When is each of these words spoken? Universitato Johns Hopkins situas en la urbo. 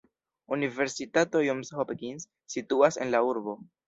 Universitato 0.55 1.41
Johns 1.47 1.69
Hopkins 1.81 2.25
situas 2.55 2.99
en 3.05 3.13
la 3.17 3.21
urbo. 3.35 3.55